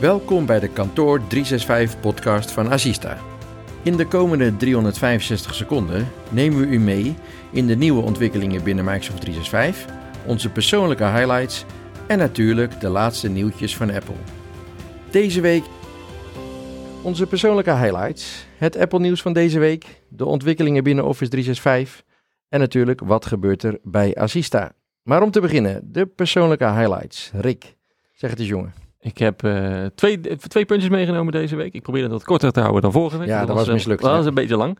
[0.00, 3.18] Welkom bij de Kantoor 365 podcast van Asista.
[3.82, 7.14] In de komende 365 seconden nemen we u mee
[7.52, 9.94] in de nieuwe ontwikkelingen binnen Microsoft 365,
[10.26, 11.64] onze persoonlijke highlights
[12.06, 14.14] en natuurlijk de laatste nieuwtjes van Apple.
[15.10, 15.64] Deze week
[17.02, 22.04] onze persoonlijke highlights, het Apple nieuws van deze week, de ontwikkelingen binnen Office 365
[22.48, 24.72] en natuurlijk wat gebeurt er bij Assista.
[25.02, 27.30] Maar om te beginnen, de persoonlijke highlights.
[27.34, 27.76] Rick,
[28.12, 28.79] zeg het eens jongen.
[29.00, 31.74] Ik heb uh, twee, twee puntjes meegenomen deze week.
[31.74, 33.28] Ik probeerde dat korter te houden dan vorige week.
[33.28, 34.02] Ja, dat, was mislukt.
[34.02, 34.78] Dat was een beetje lang.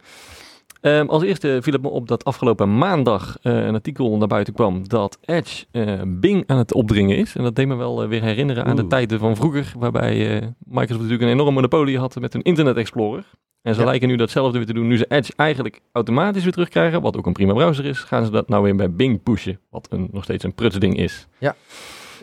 [0.83, 4.55] Um, als eerste viel het me op dat afgelopen maandag uh, een artikel naar buiten
[4.55, 7.37] kwam dat Edge uh, Bing aan het opdringen is.
[7.37, 10.17] En dat deed me wel weer herinneren aan de tijden van vroeger, waarbij
[10.59, 13.25] Microsoft natuurlijk een enorme monopolie had met hun Internet Explorer.
[13.63, 13.87] En ze ja.
[13.87, 14.87] lijken nu datzelfde weer te doen.
[14.87, 18.31] Nu ze Edge eigenlijk automatisch weer terugkrijgen, wat ook een prima browser is, gaan ze
[18.31, 21.27] dat nou weer bij Bing pushen, wat een, nog steeds een prutsding is.
[21.39, 21.57] Ja.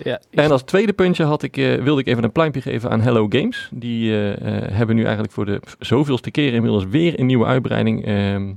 [0.03, 3.01] Ja, en als tweede puntje had ik, uh, wilde ik even een pluimpje geven aan
[3.01, 3.69] Hello Games.
[3.73, 4.35] Die uh, uh,
[4.71, 8.53] hebben nu eigenlijk voor de zoveelste keer inmiddels weer een nieuwe uitbreiding ehm,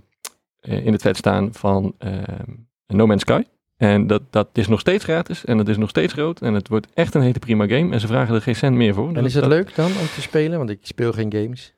[0.61, 2.51] in het vet staan van ehm,
[2.87, 3.43] No Man's Sky.
[3.77, 6.69] En dat, dat is nog steeds gratis en het is nog steeds groot en het
[6.69, 7.93] wordt echt een hele prima game.
[7.93, 9.15] En ze vragen er geen cent meer voor.
[9.15, 10.59] En is het dat, leuk dan om te spelen?
[10.59, 11.75] Want ik speel geen games.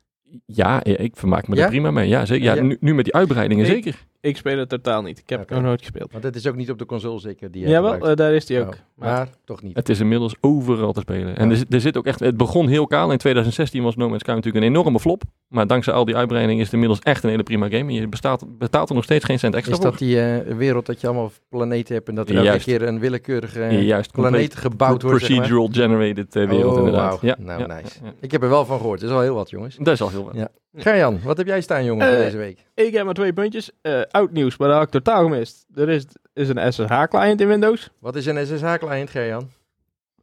[0.46, 1.62] Ja, ik vermaak me ja?
[1.62, 2.08] er prima mee.
[2.08, 2.44] Ja, zeker.
[2.44, 2.62] Ja, ja.
[2.62, 4.06] Nu, nu, met die uitbreidingen, ik, zeker.
[4.25, 5.19] Ik speel het totaal niet.
[5.19, 5.59] Ik heb okay.
[5.59, 6.12] nog nooit gespeeld.
[6.12, 7.51] Want het is ook niet op de console zeker?
[7.51, 8.67] Die Jawel, uh, daar is die ook.
[8.67, 9.77] Oh, maar, maar, toch niet.
[9.77, 11.37] Het is inmiddels overal te spelen.
[11.37, 12.20] En er, er, zit ook echt...
[12.20, 13.12] Het begon heel kaal.
[13.12, 15.23] In 2016 was No Man's Sky natuurlijk een enorme flop.
[15.48, 17.79] Maar dankzij al die uitbreidingen is het inmiddels echt een hele prima game.
[17.79, 20.86] En je bestaat, betaalt er nog steeds geen cent extra Is dat die uh, wereld
[20.86, 25.03] dat je allemaal planeten hebt en dat er elke keer een willekeurige Juist, planeet gebouwd
[25.03, 25.19] wordt?
[25.19, 25.97] Procedural zeg maar?
[25.97, 27.12] generated uh, wereld oh, inderdaad.
[27.12, 27.23] Wow.
[27.23, 27.98] Ja, nou, ja, nice.
[28.05, 29.01] Ja, ik heb er wel van gehoord.
[29.01, 29.77] Dat is al heel wat, jongens.
[29.77, 30.34] Dat is al heel wat.
[30.34, 30.48] Ja.
[30.77, 32.67] Gerjan, wat heb jij staan, jongen, uh, deze week?
[32.75, 33.70] Ik heb maar twee puntjes.
[33.83, 35.67] Uh, oud nieuws, maar dat had ik totaal gemist.
[35.75, 37.91] Er is, is een SSH-client in Windows.
[37.98, 39.51] Wat is een SSH-client, Gerjan?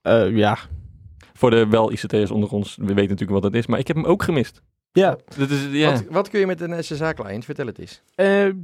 [0.04, 0.58] Uh, ja.
[1.34, 3.96] Voor de wel ICT'ers onder ons, we weten natuurlijk wat dat is, maar ik heb
[3.96, 4.62] hem ook gemist.
[4.92, 5.18] Ja.
[5.38, 5.92] Dat is, ja.
[5.92, 7.46] Wat, wat kun je met een SSH-client?
[7.46, 8.02] Vertel het eens.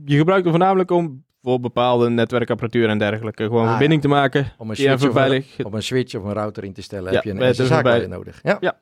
[0.05, 4.53] je gebruikt hem voornamelijk om voor bepaalde netwerkapparatuur en dergelijke gewoon ah, verbinding te maken.
[4.57, 7.15] Om een, switch of een, om een switch of een router in te stellen ja,
[7.15, 8.39] heb je een SSH-client nodig.
[8.43, 8.57] Ja.
[8.59, 8.79] ja.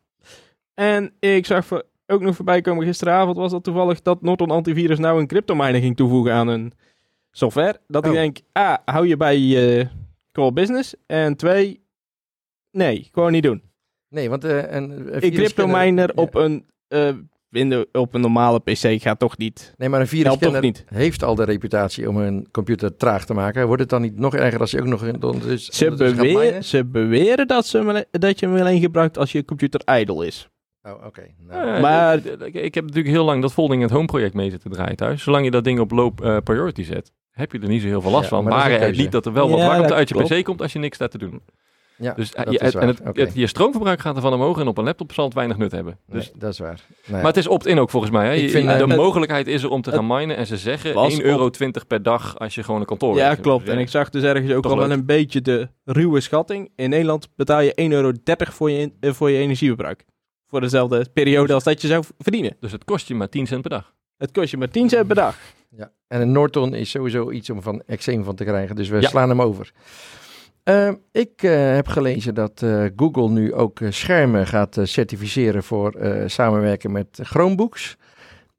[0.73, 4.99] En ik zag voor ook nog voorbij komen gisteravond was dat toevallig dat Norton Antivirus
[4.99, 6.73] nou een cryptominer ging toevoegen aan een
[7.31, 7.79] software.
[7.87, 8.11] Dat oh.
[8.11, 9.87] ik denk, A, hou je bij je
[10.31, 10.95] core business.
[11.05, 11.83] En twee,
[12.71, 13.63] nee, gewoon niet doen.
[14.09, 17.09] Nee, want uh, een, een, een cryptominer op een uh,
[17.53, 19.73] Windows, op een normale PC gaat toch niet.
[19.77, 20.85] Nee, maar een niet.
[20.87, 23.65] heeft al de reputatie om een computer traag te maken.
[23.65, 26.85] Wordt het dan niet nog erger als je ook nog een dus, ze, beweer, ze
[26.85, 30.49] beweren dat, ze, dat je hem alleen gebruikt als je computer idle is.
[30.83, 31.05] Oh, oké.
[31.05, 31.35] Okay.
[31.37, 31.67] Nou.
[31.67, 32.15] Uh, maar
[32.51, 35.23] ik heb natuurlijk heel lang dat Folding het Home project mee zitten draaien thuis.
[35.23, 38.01] Zolang je dat ding op low uh, priority zet, heb je er niet zo heel
[38.01, 38.43] veel last ja, van.
[38.43, 40.29] Maar, het niet dat er wel wat ja, warmte uit je klopt.
[40.29, 41.41] pc komt als je niks staat te doen.
[41.97, 43.23] Ja, dus je, het, en het, okay.
[43.23, 45.97] het, je stroomverbruik gaat ervan omhoog en op een laptop zal het weinig nut hebben.
[46.07, 46.81] Dus, nee, dat is waar.
[47.05, 47.21] Nee.
[47.21, 48.25] Maar het is opt-in ook volgens mij.
[48.25, 48.31] Hè?
[48.31, 51.17] Je, vind, de uh, mogelijkheid is er om te gaan minen en ze zeggen 1,20
[51.23, 51.49] euro
[51.87, 53.69] per dag als je gewoon een kantoor Ja, klopt.
[53.69, 56.71] En ik zag dus ergens ook al wel een beetje de ruwe schatting.
[56.75, 60.05] In Nederland betaal je 1,30 euro voor je, in, voor je energieverbruik
[60.53, 62.55] voor dezelfde periode als dat je zou verdienen.
[62.59, 63.93] Dus het kost je maar 10 cent per dag.
[64.17, 65.37] Het kost je maar 10 cent per dag.
[65.69, 69.01] Ja, en een Norton is sowieso iets om van eczeem van te krijgen, dus we
[69.01, 69.09] ja.
[69.09, 69.71] slaan hem over.
[70.63, 76.91] Uh, ik uh, heb gelezen dat uh, Google nu ook schermen gaat certificeren voor samenwerken
[76.91, 77.97] met Chromebooks.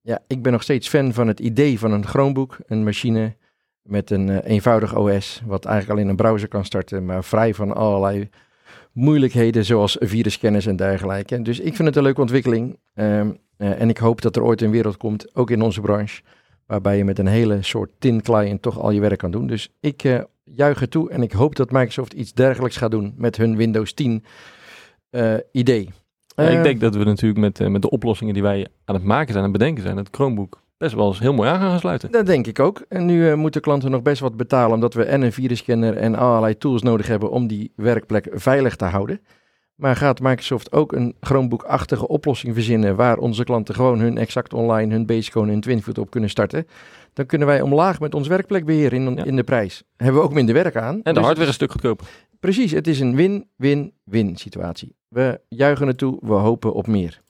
[0.00, 3.36] Ja, ik ben nog steeds fan van het idee van een Chromebook, een machine
[3.82, 8.28] met een eenvoudig OS, wat eigenlijk alleen een browser kan starten, maar vrij van allerlei
[8.94, 11.42] moeilijkheden zoals virusscanners en dergelijke.
[11.42, 12.78] Dus ik vind het een leuke ontwikkeling.
[12.94, 16.22] Um, uh, en ik hoop dat er ooit een wereld komt, ook in onze branche,
[16.66, 19.46] waarbij je met een hele soort tin client toch al je werk kan doen.
[19.46, 23.14] Dus ik uh, juich er toe en ik hoop dat Microsoft iets dergelijks gaat doen
[23.16, 24.24] met hun Windows 10
[25.10, 25.90] uh, idee.
[26.36, 29.32] Ja, ik denk dat we natuurlijk met, met de oplossingen die wij aan het maken
[29.32, 32.10] zijn en bedenken zijn, het Chromebook best wel eens heel mooi aan gaan sluiten.
[32.10, 32.84] Dat denk ik ook.
[32.88, 36.14] En nu uh, moeten klanten nog best wat betalen, omdat we en een virusscanner en
[36.14, 39.20] allerlei tools nodig hebben om die werkplek veilig te houden.
[39.74, 44.92] Maar gaat Microsoft ook een Chromebook-achtige oplossing verzinnen waar onze klanten gewoon hun Exact Online,
[44.92, 46.66] hun Basecone en Twinfoot op kunnen starten?
[47.12, 49.24] Dan kunnen wij omlaag met ons werkplekbeheer in, ja.
[49.24, 49.82] in de prijs.
[49.96, 50.94] Hebben we ook minder werk aan.
[50.94, 52.06] En de dus hardware een stuk goedkoper.
[52.40, 54.96] Precies, het is een win-win-win situatie.
[55.08, 57.20] We juichen naartoe, we hopen op meer.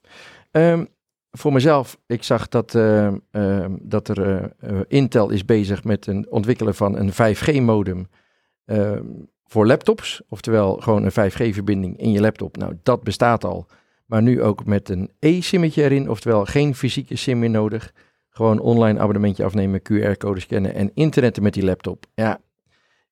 [0.51, 0.89] Um,
[1.37, 6.29] voor mezelf, ik zag dat, uh, uh, dat er uh, Intel is bezig met het
[6.29, 8.09] ontwikkelen van een 5G-modem
[8.65, 9.05] ehm,
[9.45, 10.23] voor laptops.
[10.29, 12.57] Oftewel gewoon een 5G-verbinding in je laptop.
[12.57, 13.67] Nou, dat bestaat al.
[14.07, 17.93] Maar nu ook met een e-simmetje erin, oftewel geen fysieke sim meer nodig.
[18.29, 22.07] Gewoon online abonnementje afnemen, QR-code scannen en internetten met die laptop.
[22.15, 22.41] Ja,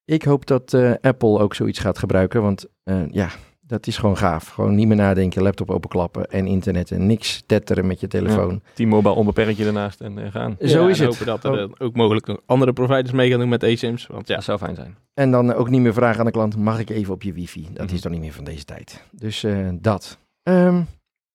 [0.05, 2.67] ik hoop dat Apple ook zoiets gaat gebruiken, want
[3.09, 3.29] ja
[3.67, 4.47] Dat is gewoon gaaf.
[4.47, 8.61] Gewoon niet meer nadenken, laptop openklappen en internet en niks tetteren met je telefoon.
[8.73, 10.55] T-Mobile onbeperkt je ernaast en uh, gaan.
[10.59, 11.17] Zo Ja, is en het.
[11.17, 14.07] hopen dat er eh, ook mogelijk nog andere providers mee gaan doen met eSIMs.
[14.07, 14.97] Want ja, Dat zou fijn zijn.
[15.13, 17.67] En dan ook niet meer vragen aan de klant, mag ik even op je wifi?
[17.73, 17.95] Dat Mhm.
[17.95, 19.03] is toch niet meer van deze tijd.
[19.11, 20.17] Dus eh, dat.
[20.43, 20.81] Ehm,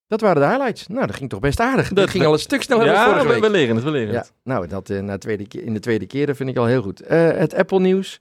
[0.07, 0.87] dat waren de highlights.
[0.87, 1.89] Nou, dat ging toch best aardig.
[1.89, 3.43] Dat Dat- ging al een stuk sneller dan ja, vorige we, week.
[3.43, 4.33] we leren het, we leren Ja, het.
[4.45, 6.83] nou, dat eh, na tweede, ke- in de tweede keer dat vind ik al heel
[6.83, 7.01] goed.
[7.01, 8.19] Eh, het Apple nieuws.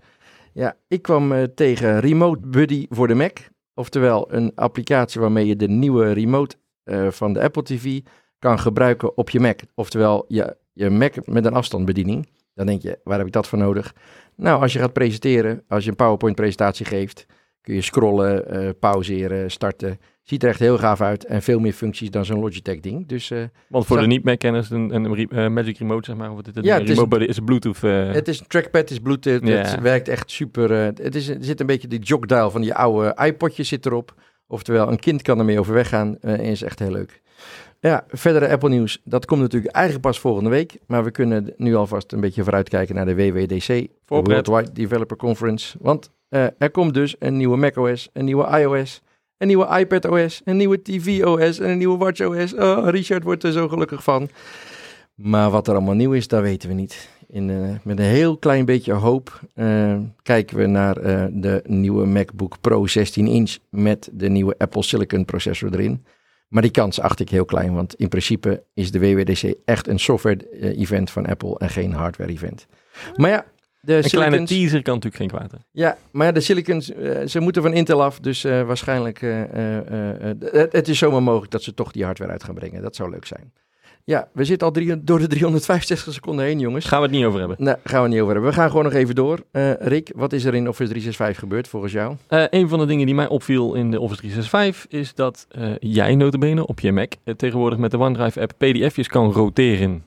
[0.53, 3.37] Ja, ik kwam eh, tegen Remote Buddy voor de Mac.
[3.77, 7.99] Oftewel een applicatie waarmee je de nieuwe remote eh, van de Apple TV
[8.39, 9.59] kan gebruiken op je Mac.
[9.75, 12.29] Oftewel je, je Mac met een afstandsbediening.
[12.53, 13.95] Dan denk je, waar heb ik dat voor nodig?
[14.35, 17.25] Nou, als je gaat presenteren, als je een PowerPoint presentatie geeft,
[17.61, 19.99] kun je scrollen, eh, pauzeren, starten.
[20.29, 23.07] Ziet er echt heel gaaf uit en veel meer functies dan zo'n Logitech ding.
[23.07, 26.37] Dus eh, Want voor Zo- de niet-Mac-kenners, een, een eh, Magic Remote, zeg maar, of
[26.37, 26.49] het?
[26.65, 27.83] Ja, het is- remote is een Bluetooth.
[27.83, 29.55] eh, Het is een trackpad, het is Bluetooth, Ja.
[29.55, 30.71] het werkt echt super.
[30.71, 34.13] eh, het is, er zit een beetje die jogdial van die oude iPodjes zit erop.
[34.47, 37.21] Oftewel, een kind kan ermee overweg gaan eh, en is echt heel leuk.
[37.79, 40.77] Ja, verdere Apple nieuws, dat komt natuurlijk eigenlijk pas volgende week.
[40.87, 44.47] Maar we kunnen nu alvast een beetje vooruitkijken naar de WWDC, Voorpret.
[44.47, 45.77] Worldwide Developer Conference.
[45.81, 49.01] Want eh, er komt dus een nieuwe macOS, een nieuwe iOS,
[49.37, 52.53] een nieuwe iPadOS, een nieuwe tvOS en een nieuwe watchOS.
[52.53, 54.29] Oh, Richard wordt er zo gelukkig van.
[55.15, 57.09] Maar wat er allemaal nieuw is, dat weten we niet.
[57.27, 62.05] In, eh, met een heel klein beetje hoop eh, kijken we naar eh, de nieuwe
[62.05, 66.05] MacBook Pro 16 inch met de nieuwe Apple Silicon processor erin.
[66.47, 69.99] Maar die kans acht ik heel klein, want in principe is de WWDC echt een
[69.99, 72.67] software-event van Apple en geen hardware-event.
[73.15, 73.45] Maar ja,
[73.87, 75.51] de een kleine teaser kan natuurlijk geen kwaad.
[75.51, 75.57] hè.
[75.71, 79.41] ja, maar ja, de silicons, eh, ze moeten van Intel af, dus eh, waarschijnlijk, eh,
[80.39, 82.81] het, het is zomaar mogelijk dat ze toch die hardware uit gaan brengen.
[82.81, 83.53] Dat zou leuk zijn.
[84.09, 86.85] Ja, we zitten al drie, door de 365 seconden heen, jongens.
[86.85, 87.57] Gaan we het niet over hebben.
[87.59, 88.49] Nee, gaan we niet over hebben.
[88.51, 89.39] We gaan gewoon nog even door.
[89.51, 92.15] Eh, Rick, wat is er in Office 365 gebeurd volgens jou?
[92.27, 95.69] Eh, een van de dingen die mij opviel in de Office 365 is dat eh,
[95.79, 100.03] jij notabene op je Mac tegenwoordig met de OneDrive app pdf'jes kan roteren.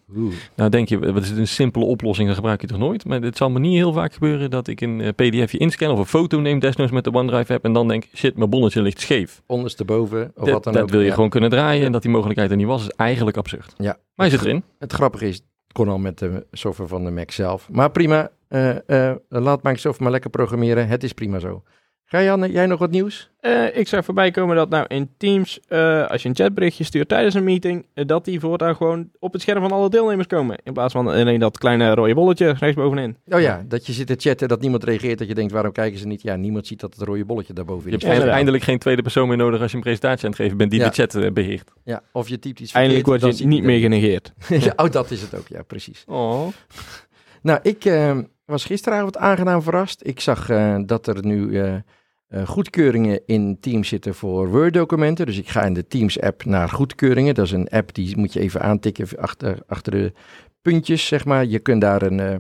[0.55, 3.05] Nou denk je, wat is het een simpele oplossing, dat gebruik je toch nooit?
[3.05, 6.07] Maar het zal me niet heel vaak gebeuren dat ik een pdfje inscan of een
[6.07, 9.43] foto neem desnoods met de OneDrive app en dan denk, shit, mijn bonnetje ligt scheef.
[9.47, 10.91] Ondersteboven of dat wat dan dat ook.
[10.91, 11.15] wil je Ja.
[11.15, 13.75] gewoon kunnen draaien en dat die mogelijkheid er niet was, is eigenlijk absurd.
[13.79, 13.90] Ja.
[14.15, 14.65] Maar je zit erin.
[14.79, 17.69] Het grappige is, het kon al met de software van de Mac zelf.
[17.71, 20.89] Maar prima, eh, eh, laat Microsoft maar lekker programmeren.
[20.89, 21.63] Het is prima zo.
[22.13, 23.31] Ga Jan, jij nog wat nieuws?
[23.41, 27.09] Eh, ik zag voorbij komen dat nou in Teams, eh, als je een chatberichtje stuurt
[27.09, 30.59] tijdens een meeting, eh, dat die voortaan gewoon op het scherm van alle deelnemers komen.
[30.63, 33.17] In plaats van alleen dat kleine rode bolletje rechtsbovenin.
[33.29, 35.99] Oh ja, dat je zit te chatten, dat niemand reageert, dat je denkt, waarom kijken
[35.99, 36.23] ze niet?
[36.23, 38.09] Ja, niemand ziet dat het rode bolletje daarboven Je hebt is.
[38.09, 38.37] Ja, eind- inderdaad.
[38.37, 40.81] eindelijk geen tweede persoon meer nodig als je een presentatie aan het geven bent die
[40.81, 40.89] Ja.
[40.89, 41.71] de chat eh, beheert.
[41.85, 44.33] Ja, of je typt iets Eindelijk verkeerd, word je niet meer genegeerd.
[44.49, 46.05] ja, oh, dat is het ook, ja, precies.
[46.07, 46.47] Oh.
[47.43, 50.01] Nou, ik eh, was gisteravond aangenaam verrast.
[50.07, 51.61] Ik zag eh, dat er nu
[52.31, 55.27] eh, goedkeuringen in Teams zitten voor Word-documenten.
[55.27, 57.35] Dus ik ga in de Teams-app naar goedkeuringen.
[57.35, 60.13] Dat is een app die moet je even aantikken achter, achter de
[60.63, 61.45] puntjes, zeg maar.
[61.45, 62.37] Je kunt daar een eh,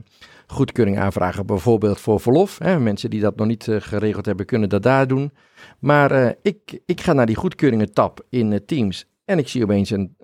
[0.46, 2.58] goedkeuring aanvragen, bijvoorbeeld voor verlof.
[2.58, 2.80] Hè.
[2.80, 5.32] Mensen die dat nog niet eh, geregeld hebben, kunnen dat daar doen.
[5.78, 10.16] Maar ik, ik ga naar die goedkeuringen-tab in Teams en ik zie opeens een,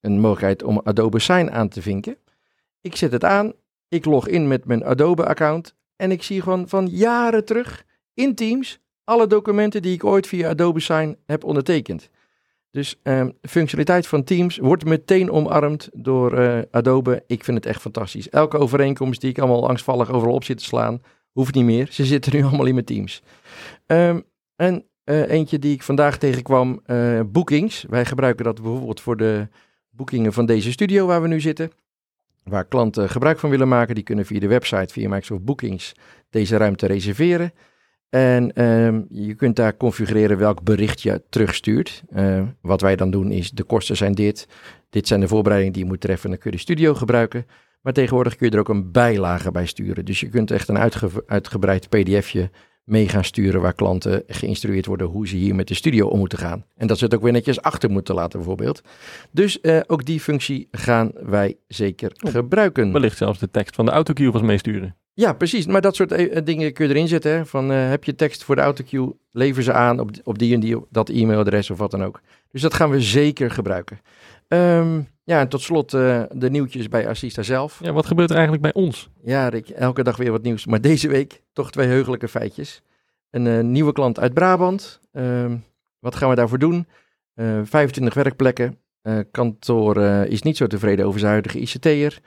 [0.00, 2.16] een mogelijkheid om Adobe Sign aan te vinken.
[2.80, 3.52] Ik zet het aan,
[3.88, 8.80] ik log in met mijn Adobe-account en ik zie gewoon van jaren terug in Teams
[9.10, 12.10] alle documenten die ik ooit via Adobe Sign heb ondertekend.
[12.70, 17.24] Dus ehm, functionaliteit van Teams wordt meteen omarmd door eh, Adobe.
[17.26, 18.28] Ik vind het echt fantastisch.
[18.28, 21.02] Elke overeenkomst die ik allemaal angstvallig overal op zit te slaan,
[21.32, 21.88] hoeft niet meer.
[21.90, 23.22] Ze zitten nu allemaal in mijn Teams.
[23.86, 24.20] Ehm,
[24.56, 27.84] en eh, eentje die ik vandaag tegenkwam, eh, bookings.
[27.88, 29.48] Wij gebruiken dat bijvoorbeeld voor de
[29.90, 31.70] boekingen van deze studio waar we nu zitten.
[32.44, 35.92] Waar klanten gebruik van willen maken, die kunnen via de website, via Microsoft Bookings,
[36.30, 37.52] deze ruimte reserveren.
[38.10, 42.02] En ehm, je kunt daar configureren welk bericht je terugstuurt.
[42.10, 44.48] Eh, wat wij dan doen is, de kosten zijn dit.
[44.90, 46.30] Dit zijn de voorbereidingen die je moet treffen.
[46.30, 47.46] Dan kun je de studio gebruiken.
[47.80, 50.04] Maar tegenwoordig kun je er ook een bijlage bij sturen.
[50.04, 52.50] Dus je kunt echt een uitge- uitgebreid pdfje
[52.84, 53.60] mee gaan sturen...
[53.60, 56.64] waar klanten geïnstrueerd worden hoe ze hier met de studio om moeten gaan.
[56.76, 58.82] En dat ze het ook weer netjes achter moeten laten bijvoorbeeld.
[59.30, 62.92] Dus eh, ook die functie gaan wij zeker Oh, gebruiken.
[62.92, 64.96] Wellicht zelfs de tekst van de autocue was meesturen.
[65.20, 65.66] Ja, precies.
[65.66, 67.32] Maar dat soort eh, dingen kun je erin zetten.
[67.32, 67.46] Hè?
[67.46, 70.60] Van, eh, heb je tekst voor de autocue, lever ze aan op, op die en
[70.60, 72.20] die, dat e-mailadres of wat dan ook.
[72.50, 74.00] Dus dat gaan we zeker gebruiken.
[74.48, 77.78] Ehm, ja, en tot slot eh, de nieuwtjes bij Assista zelf.
[77.82, 79.10] Ja, wat gebeurt er eigenlijk bij ons?
[79.22, 80.66] Ja, Rick, elke dag weer wat nieuws.
[80.66, 82.82] Maar deze week toch twee heugelijke feitjes.
[83.30, 85.00] Een eh, nieuwe klant uit Brabant.
[85.12, 85.56] Ehm,
[85.98, 86.86] wat gaan we daarvoor doen?
[87.34, 88.78] Eh 25 werkplekken.
[89.02, 92.20] Eh, kantoor eh, is niet zo tevreden over zijn huidige ICT'er.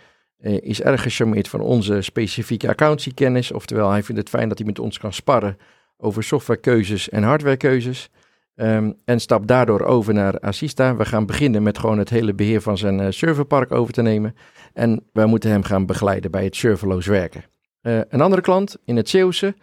[0.43, 3.51] Eh, is erg gecharmeerd van onze specifieke accountancykennis.
[3.51, 5.57] Oftewel, hij vindt het fijn dat hij met ons kan sparren
[5.97, 8.09] over softwarekeuzes en hardwarekeuzes.
[8.55, 10.95] Ehm, en stap daardoor over naar Assista.
[10.95, 14.35] We gaan beginnen met gewoon het hele beheer van zijn uh, serverpark over te nemen.
[14.73, 17.43] En wij moeten hem gaan begeleiden bij het serverloos werken.
[17.81, 19.55] Uh, een andere klant in het Zeeuwse,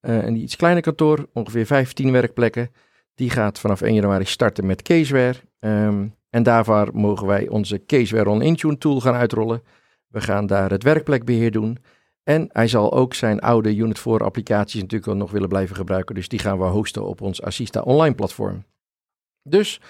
[0.00, 2.70] een iets kleiner kantoor, ongeveer 15 werkplekken.
[3.14, 5.36] Die gaat vanaf 1 januari starten met Caseware.
[5.60, 9.62] Um, en daarvoor mogen wij onze Caseware on Intune tool gaan uitrollen.
[10.08, 11.78] We gaan daar het werkplekbeheer doen.
[12.22, 16.14] En hij zal ook zijn oude Unit 4 applicaties natuurlijk wel nog willen blijven gebruiken.
[16.14, 18.64] Dus die gaan we hosten op ons Assista online platform.
[19.42, 19.80] Dus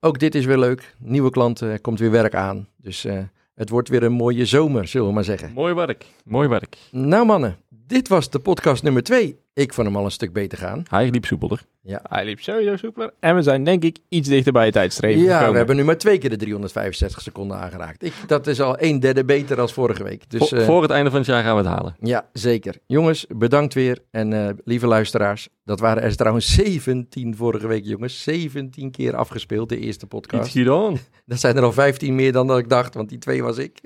[0.00, 0.94] ook dit is weer leuk.
[0.98, 2.68] Nieuwe klanten, er komt weer werk aan.
[2.76, 3.18] Dus uh,
[3.54, 5.52] het wordt weer een mooie zomer, zullen we maar zeggen.
[5.52, 6.76] Mooi werk, mooi werk.
[6.90, 9.41] Nou mannen, dit was de podcast nummer 2.
[9.54, 10.82] Ik vond hem al een stuk beter gaan.
[10.88, 11.62] Hij liep soepeler.
[11.82, 12.00] Ja.
[12.08, 13.12] Hij liep sowieso soepeler.
[13.20, 15.50] En we zijn denk ik iets dichter bij het tijdstreven Ja, gekomen.
[15.50, 18.04] we hebben nu maar twee keer de 365 seconden aangeraakt.
[18.04, 20.30] Ik, dat is al een derde beter dan vorige week.
[20.30, 21.96] Dus, voor, uh, voor het einde van het jaar gaan we het halen.
[22.00, 22.76] Ja, zeker.
[22.86, 23.98] Jongens, bedankt weer.
[24.10, 28.22] En uh, lieve luisteraars, dat waren er trouwens 17 vorige week, jongens.
[28.22, 30.44] 17 keer afgespeeld, de eerste podcast.
[30.44, 30.98] Iets gedaan.
[31.26, 33.80] Dat zijn er al 15 meer dan dat ik dacht, want die twee was ik.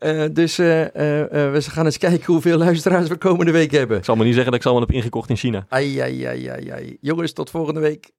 [0.00, 3.98] uh, dus we gaan eens kijken hoeveel luisteraars we komende week hebben.
[3.98, 5.66] Ik zal me niet zeggen dat ik ze allemaal heb ingekocht in China.
[5.68, 6.96] Ai, ai, ai, ai, ai.
[7.00, 8.10] Jongens, tot volgende week.